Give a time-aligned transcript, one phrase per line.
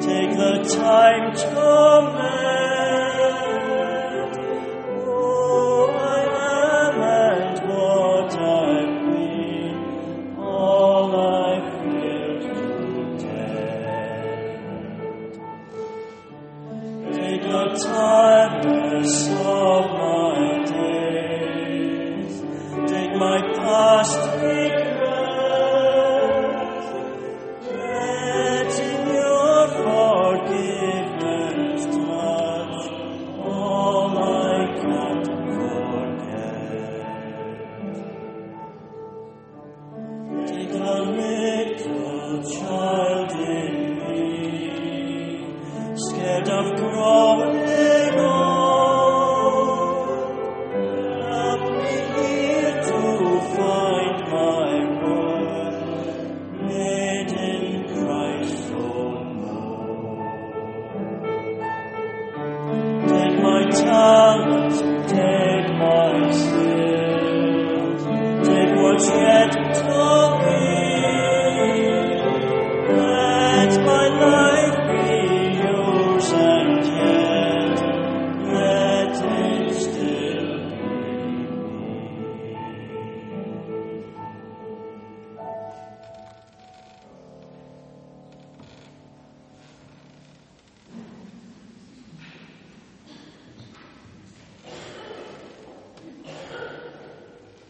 [0.00, 1.65] Take the time to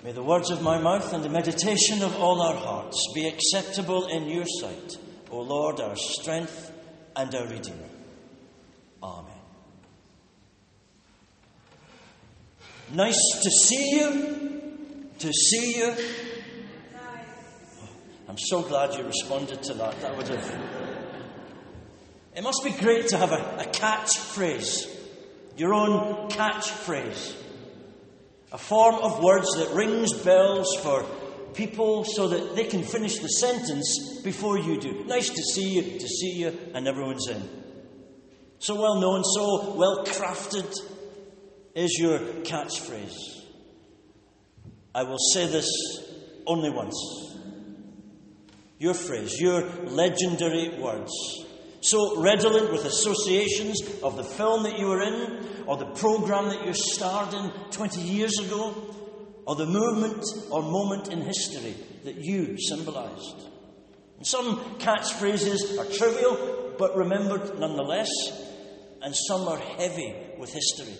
[0.06, 4.06] May the words of my mouth and the meditation of all our hearts be acceptable
[4.06, 4.96] in your sight,
[5.32, 6.70] O Lord, our strength
[7.16, 7.88] and our Redeemer.
[9.02, 9.34] Amen.
[12.92, 14.78] Nice to see you.
[15.18, 15.92] To see you.
[18.28, 20.00] I'm so glad you responded to that.
[20.02, 20.60] That would have.
[22.36, 24.88] It must be great to have a, a catchphrase,
[25.56, 27.42] your own catchphrase.
[28.56, 31.04] A form of words that rings bells for
[31.52, 35.04] people so that they can finish the sentence before you do.
[35.04, 37.46] Nice to see you, to see you, and everyone's in.
[38.58, 40.74] So well known, so well crafted
[41.74, 43.42] is your catchphrase.
[44.94, 45.68] I will say this
[46.46, 46.96] only once.
[48.78, 51.12] Your phrase, your legendary words,
[51.86, 56.66] so redolent with associations of the film that you were in, or the program that
[56.66, 58.74] you starred in 20 years ago,
[59.46, 61.74] or the movement or moment in history
[62.04, 63.48] that you symbolized.
[64.22, 68.10] Some catchphrases are trivial but remembered nonetheless,
[69.02, 70.96] and some are heavy with history.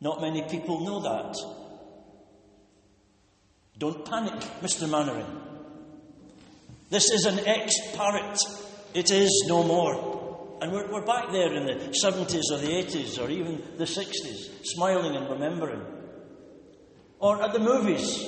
[0.00, 1.34] Not many people know that.
[3.78, 4.88] Don't panic, Mr.
[4.88, 5.53] Mainwaring.
[6.90, 8.38] This is an ex parrot.
[8.94, 10.58] It is no more.
[10.60, 11.74] And we're, we're back there in the
[12.04, 15.82] 70s or the 80s or even the 60s, smiling and remembering.
[17.18, 18.26] Or at the movies,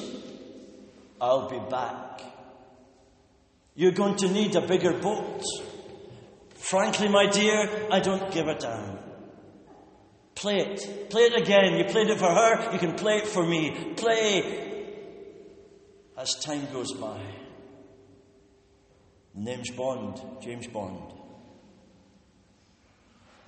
[1.20, 2.20] I'll be back.
[3.74, 5.44] You're going to need a bigger boat.
[6.54, 8.98] Frankly, my dear, I don't give a damn.
[10.34, 11.10] Play it.
[11.10, 11.78] Play it again.
[11.78, 13.94] You played it for her, you can play it for me.
[13.96, 14.84] Play
[16.18, 17.20] as time goes by.
[19.36, 21.12] Name's Bond, James Bond.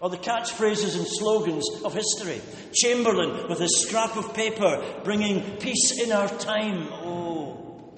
[0.00, 2.40] Or the catchphrases and slogans of history.
[2.72, 6.88] Chamberlain with his scrap of paper bringing peace in our time.
[6.92, 7.94] Oh.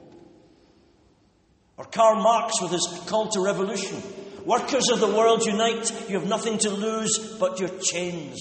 [1.76, 4.00] Or Karl Marx with his call to revolution.
[4.46, 6.08] Workers of the world unite.
[6.08, 8.38] You have nothing to lose but your chains.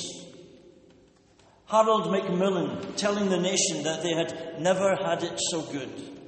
[1.65, 6.18] Harold Macmillan telling the nation that they had never had it so good.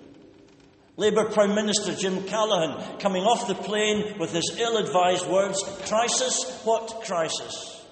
[1.02, 5.58] Labour Prime Minister Jim Callaghan coming off the plane with his ill advised words
[5.88, 6.62] Crisis?
[6.64, 7.84] What crisis?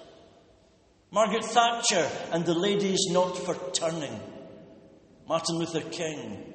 [1.10, 4.16] Margaret Thatcher and the ladies not for turning.
[5.28, 6.54] Martin Luther King,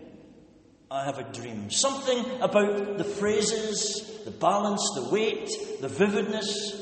[0.89, 1.69] I have a dream.
[1.71, 5.49] Something about the phrases, the balance, the weight,
[5.81, 6.73] the vividness.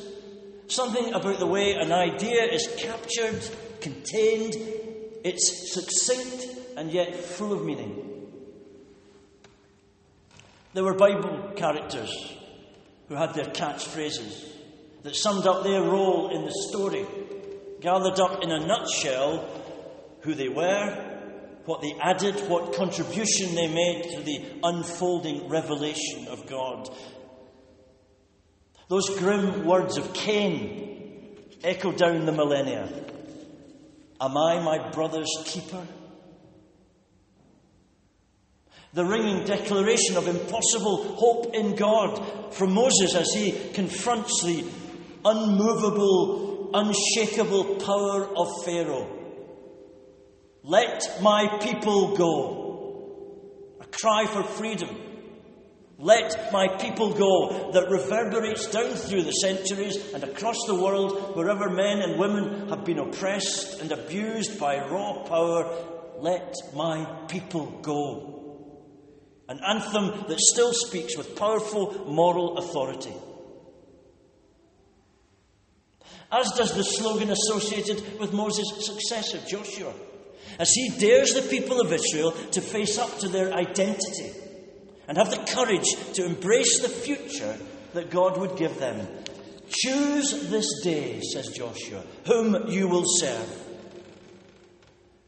[0.68, 3.42] Something about the way an idea is captured,
[3.82, 4.54] contained.
[5.24, 8.13] It's succinct and yet full of meaning.
[10.74, 12.34] There were Bible characters
[13.08, 14.44] who had their catchphrases
[15.04, 17.06] that summed up their role in the story,
[17.80, 19.48] gathered up in a nutshell
[20.22, 21.12] who they were,
[21.66, 26.90] what they added, what contribution they made to the unfolding revelation of God.
[28.88, 32.90] Those grim words of Cain echo down the millennia
[34.20, 35.86] Am I my brother's keeper?
[38.94, 44.64] The ringing declaration of impossible hope in God from Moses as he confronts the
[45.26, 49.08] unmovable, unshakable power of Pharaoh.
[50.62, 53.80] Let my people go.
[53.82, 54.90] A cry for freedom.
[55.98, 61.68] Let my people go that reverberates down through the centuries and across the world wherever
[61.70, 65.74] men and women have been oppressed and abused by raw power.
[66.20, 68.43] Let my people go.
[69.54, 73.14] An anthem that still speaks with powerful moral authority.
[76.32, 79.94] As does the slogan associated with Moses' successor, Joshua,
[80.58, 84.32] as he dares the people of Israel to face up to their identity
[85.08, 85.86] and have the courage
[86.16, 87.56] to embrace the future
[87.94, 89.08] that God would give them.
[89.70, 93.63] Choose this day, says Joshua, whom you will serve.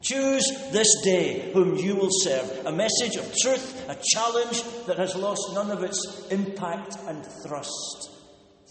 [0.06, 2.68] Choose this day whom you will serve.
[2.68, 8.12] A message of truth, a challenge that has lost none of its impact and thrust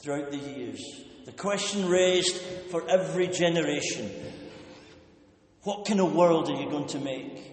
[0.01, 0.81] throughout the years.
[1.25, 2.37] The question raised
[2.71, 4.13] for every generation
[5.65, 7.53] what kind of world are you going to make?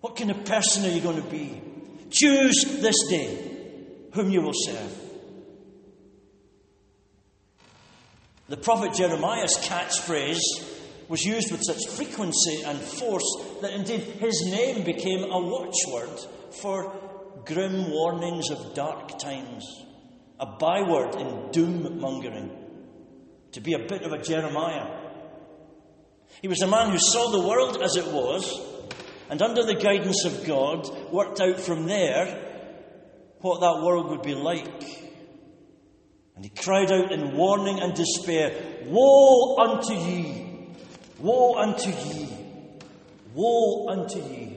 [0.00, 1.62] What kind of person are you going to be?
[2.10, 3.56] Choose this day
[4.12, 5.00] whom you will serve.
[8.48, 10.77] The prophet Jeremiah's catchphrase
[11.08, 13.24] was used with such frequency and force
[13.62, 16.18] that indeed his name became a watchword
[16.60, 16.92] for
[17.44, 19.64] grim warnings of dark times,
[20.38, 22.50] a byword in doom mongering,
[23.52, 24.88] to be a bit of a Jeremiah.
[26.42, 28.68] He was a man who saw the world as it was
[29.30, 32.44] and under the guidance of God, worked out from there
[33.40, 34.84] what that world would be like.
[36.34, 38.52] And he cried out in warning and despair
[38.86, 40.47] Woe unto ye!
[41.18, 42.28] Woe unto ye!
[43.34, 44.56] Woe unto ye!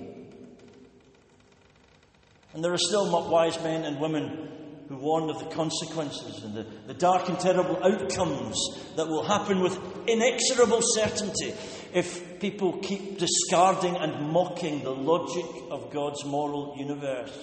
[2.54, 4.50] And there are still wise men and women
[4.90, 8.58] who warn of the consequences and the, the dark and terrible outcomes
[8.98, 11.54] that will happen with inexorable certainty
[11.94, 17.38] if people keep discarding and mocking the logic of God's moral universe.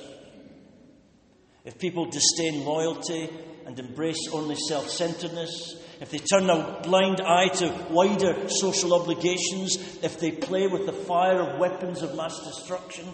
[1.65, 3.31] If people disdain loyalty
[3.67, 9.98] and embrace only self centeredness, if they turn a blind eye to wider social obligations,
[10.02, 13.06] if they play with the fire of weapons of mass destruction,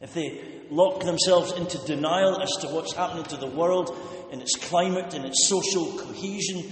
[0.00, 3.96] if they lock themselves into denial as to what's happening to the world
[4.32, 6.70] in its climate and its social cohesion,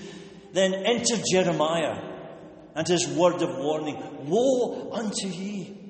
[0.53, 1.99] then enter Jeremiah
[2.75, 3.97] and his word of warning
[4.27, 5.82] Woe unto ye!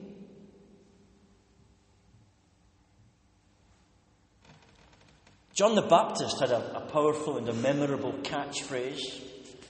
[5.54, 9.20] John the Baptist had a, a, powerful and a memorable catchphrase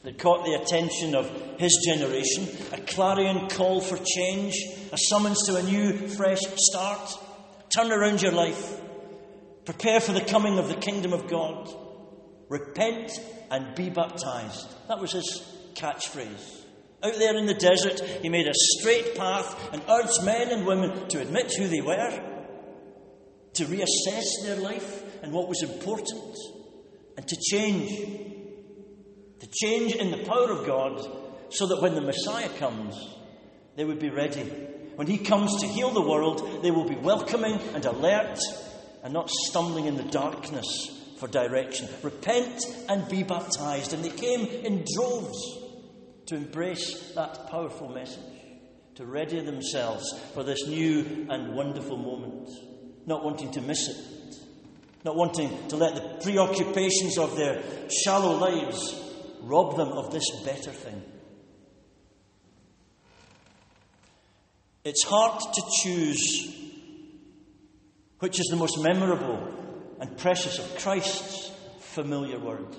[0.05, 4.55] that caught the attention of his generation a clarion call for change,
[4.93, 7.12] a summons to a new, fresh start.
[7.75, 8.81] Turn around your life.
[9.64, 11.69] Prepare for the coming of the kingdom of God.
[12.49, 13.11] Repent
[13.50, 14.69] and be baptized.
[14.87, 15.43] That was his
[15.75, 16.61] catchphrase.
[17.02, 21.08] Out there in the desert, he made a straight path and urged men and women
[21.08, 22.31] to admit who they were,
[23.55, 26.37] to reassess their life and what was important,
[27.17, 27.91] and to change.
[29.41, 31.01] To change in the power of God
[31.51, 32.95] so that when the Messiah comes,
[33.77, 34.43] they would be ready.
[34.97, 38.39] When he comes to heal the world, they will be welcoming and alert
[39.03, 40.67] and not stumbling in the darkness
[41.19, 41.89] for direction.
[42.03, 43.93] Repent and be baptized.
[43.93, 45.39] And they came in droves
[46.27, 48.23] to embrace that powerful message,
[48.94, 50.05] to ready themselves
[50.35, 52.49] for this new and wonderful moment,
[53.06, 54.37] not wanting to miss it,
[55.05, 59.01] not wanting to let the preoccupations of their shallow lives
[59.41, 61.03] rob them of this better thing.
[64.85, 66.53] It's hard to choose
[68.19, 69.49] which is the most memorable
[70.01, 72.77] and precious of Christ's familiar words.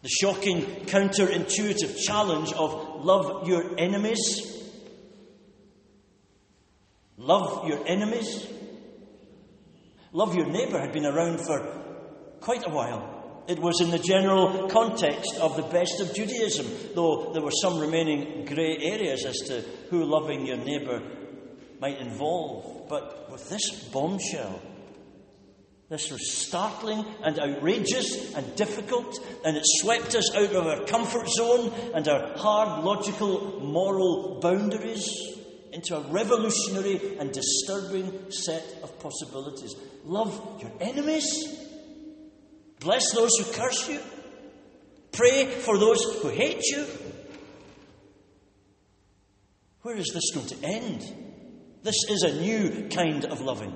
[0.00, 4.18] The shocking counterintuitive challenge of love your enemies.
[7.16, 8.46] Love your enemies.
[10.12, 11.60] Love your neighbour had been around for
[12.40, 13.42] quite a while.
[13.46, 17.78] It was in the general context of the best of Judaism, though there were some
[17.78, 21.02] remaining grey areas as to who loving your neighbour
[21.78, 22.88] might involve.
[22.88, 24.60] But with this bombshell,
[25.90, 31.28] this was startling and outrageous and difficult, and it swept us out of our comfort
[31.28, 35.33] zone and our hard logical moral boundaries
[35.74, 39.74] into a revolutionary and disturbing set of possibilities.
[40.04, 41.26] Love your enemies,
[42.80, 44.00] bless those who curse you,
[45.12, 46.86] pray for those who hate you.
[49.82, 51.02] Where is this going to end?
[51.82, 53.74] This is a new kind of loving.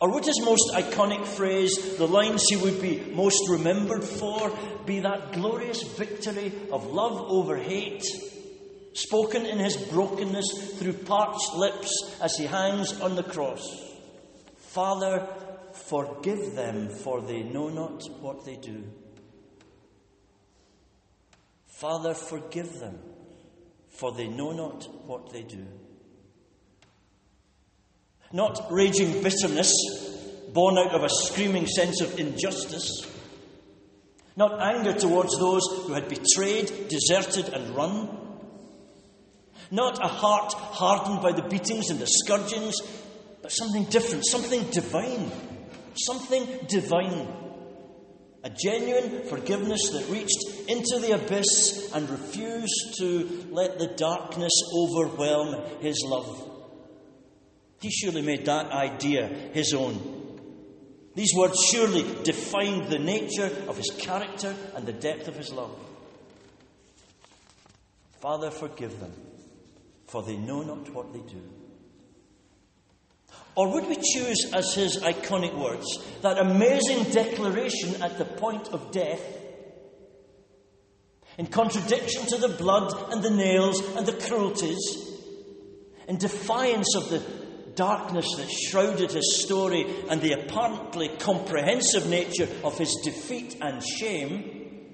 [0.00, 4.56] Or would his most iconic phrase, the lines he would be most remembered for,
[4.86, 8.04] be that glorious victory of love over hate,
[9.02, 13.62] spoken in his brokenness through parched lips as he hangs on the cross?
[14.56, 15.26] Father,
[15.72, 18.84] forgive them, for they know not what they do.
[21.66, 22.98] Father, forgive them,
[23.88, 25.64] for they know not what they do.
[28.32, 29.72] Not raging bitterness
[30.52, 33.06] born out of a screaming sense of injustice.
[34.36, 38.27] Not anger towards those who had betrayed, deserted, and run.
[39.70, 42.74] Not a heart hardened by the beatings and the scourgings,
[43.42, 45.30] but something different, something divine.
[45.94, 47.28] Something divine.
[48.44, 55.80] A genuine forgiveness that reached into the abyss and refused to let the darkness overwhelm
[55.80, 56.48] his love.
[57.80, 60.18] He surely made that idea his own.
[61.14, 65.76] These words surely defined the nature of his character and the depth of his love.
[68.20, 69.12] Father, forgive them,
[70.08, 71.42] for they know not what they do.
[73.54, 78.90] Or would we choose as his iconic words that amazing declaration at the point of
[78.90, 79.20] death,
[81.36, 84.78] in contradiction to the blood and the nails and the cruelties,
[86.08, 87.22] in defiance of the
[87.74, 94.86] darkness that shrouded his story and the apparently comprehensive nature of his defeat and shame,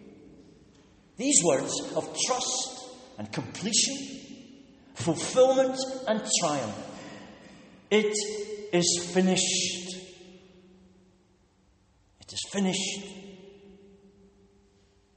[1.17, 4.24] these words of trust and completion,
[4.95, 6.77] fulfillment and triumph.
[7.91, 8.17] It
[8.73, 9.97] is finished.
[12.21, 13.07] It is finished.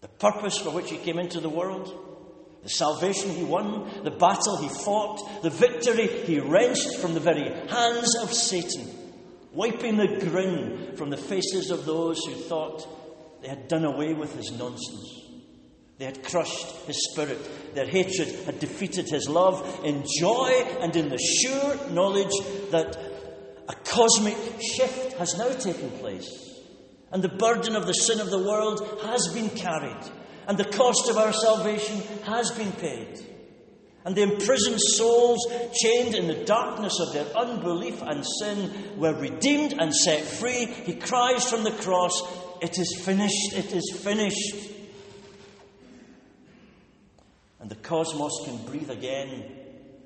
[0.01, 2.07] The purpose for which he came into the world
[2.67, 7.49] the salvation he won, the battle he fought, the victory he wrenched from the very
[7.69, 8.89] hands of Satan,
[9.53, 12.85] wiping the grin from the faces of those who thought
[13.41, 15.26] they had done away with his nonsense.
[15.97, 17.73] They had crushed his spirit.
[17.73, 20.51] Their hatred had defeated his love in joy
[20.81, 22.33] and in the sure knowledge
[22.71, 22.97] that
[23.67, 26.29] a cosmic shift has now taken place.
[27.11, 30.11] And the burden of the sin of the world has been carried
[30.47, 33.19] and the cost of our salvation has been paid.
[34.05, 39.73] And the imprisoned souls, chained in the darkness of their unbelief and sin, were redeemed
[39.73, 40.65] and set free.
[40.65, 42.13] He cries from the cross,
[42.61, 44.76] It is finished, it is finished.
[47.67, 49.43] And the cosmos can breathe again,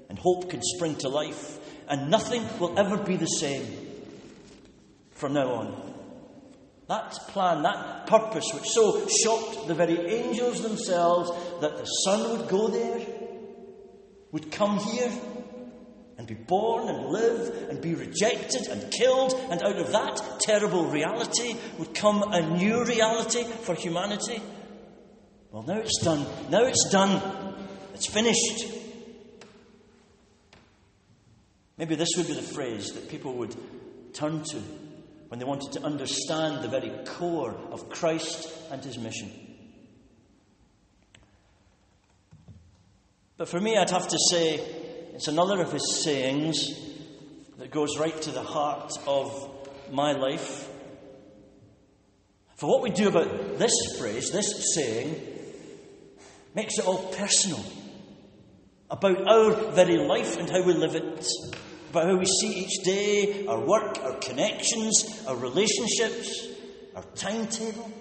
[0.10, 3.68] and hope can spring to life, and nothing will ever be the same
[5.12, 5.94] from now on.
[6.88, 11.30] That plan, that purpose, which so shocked the very angels themselves
[11.62, 13.06] that the Son would go there,
[14.32, 15.12] would come here
[16.18, 20.86] and be born and live and be rejected and killed, and out of that terrible
[20.86, 24.42] reality would come a new reality for humanity.
[25.52, 26.26] Well, now it's done.
[26.50, 27.56] Now it's done.
[27.94, 28.66] It's finished.
[31.78, 33.54] Maybe this would be the phrase that people would
[34.14, 34.58] turn to
[35.28, 39.30] when they wanted to understand the very core of Christ and his mission.
[43.36, 44.60] But for me, I'd have to say
[45.14, 46.70] it's another of his sayings
[47.58, 49.50] that goes right to the heart of
[49.92, 50.70] my life.
[52.56, 55.31] For what we do about this phrase, this saying,
[56.54, 57.64] makes it all personal
[58.90, 61.28] about our very life and how we live it
[61.92, 66.48] about how we see each day, our work, our connections, our relationships,
[66.96, 67.92] our timetable.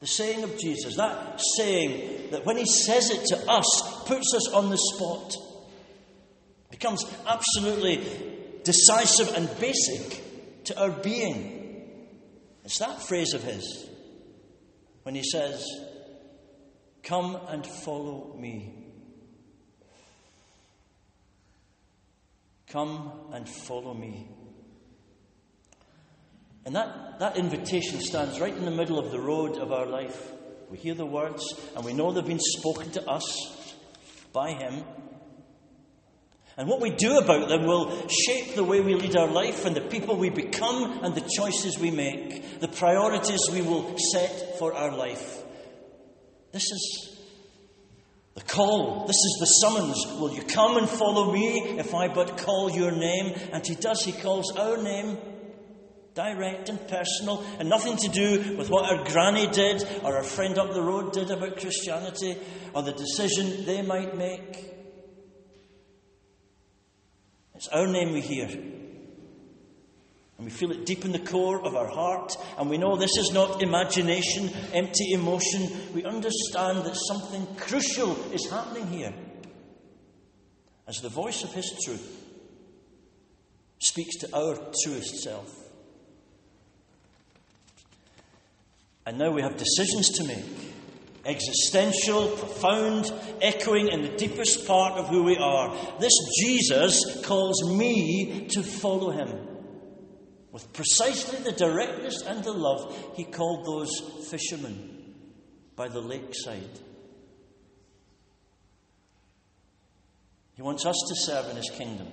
[0.00, 4.52] The saying of Jesus, that saying that when he says it to us, puts us
[4.52, 5.34] on the spot,
[6.70, 8.06] becomes absolutely
[8.64, 11.86] decisive and basic to our being.
[12.64, 13.88] It's that phrase of his
[15.04, 15.64] when he says,
[17.08, 18.70] Come and follow me.
[22.66, 24.28] Come and follow me.
[26.66, 30.32] And that, that invitation stands right in the middle of the road of our life.
[30.70, 31.42] We hear the words
[31.74, 33.74] and we know they've been spoken to us
[34.34, 34.84] by Him.
[36.58, 39.74] And what we do about them will shape the way we lead our life and
[39.74, 44.74] the people we become and the choices we make, the priorities we will set for
[44.74, 45.46] our life.
[46.52, 47.18] This is
[48.34, 50.06] the call, this is the summons.
[50.20, 53.34] Will you come and follow me if I but call your name?
[53.52, 55.18] And he does, he calls our name.
[56.18, 60.58] direct and personal, and nothing to do with what our granny did or our friend
[60.58, 62.36] up the road did about Christianity
[62.74, 64.74] or the decision they might make.
[67.54, 68.48] It's our name we hear.
[70.38, 73.16] And we feel it deep in the core of our heart, and we know this
[73.18, 75.68] is not imagination, empty emotion.
[75.92, 79.12] We understand that something crucial is happening here.
[80.86, 82.24] As the voice of His truth
[83.80, 85.52] speaks to our truest self.
[89.04, 90.44] And now we have decisions to make
[91.24, 95.76] existential, profound, echoing in the deepest part of who we are.
[95.98, 99.57] This Jesus calls me to follow him.
[100.50, 105.14] With precisely the directness and the love he called those fishermen
[105.76, 106.80] by the lakeside.
[110.54, 112.08] He wants us to serve in his kingdom.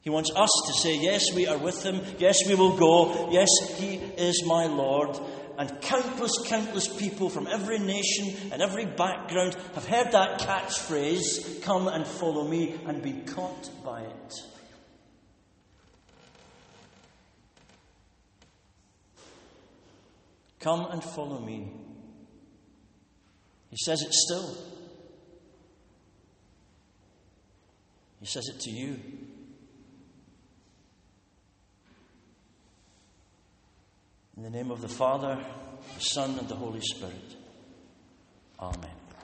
[0.00, 2.00] He wants us to say, Yes, we are with him.
[2.18, 3.30] Yes, we will go.
[3.30, 5.18] Yes, he is my Lord.
[5.56, 11.86] And countless, countless people from every nation and every background have heard that catchphrase, Come
[11.86, 14.34] and follow me, and been caught by it.
[20.64, 21.70] Come and follow me.
[23.68, 24.56] He says it still.
[28.18, 28.98] He says it to you.
[34.38, 35.38] In the name of the Father,
[35.96, 37.36] the Son, and the Holy Spirit.
[38.58, 39.03] Amen.